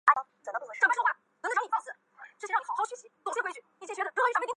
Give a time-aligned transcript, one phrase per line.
[0.01, 0.01] 其殉道事迹被记载于圣经宗徒大事录第六
[3.53, 3.93] 及第七
[4.41, 4.47] 章。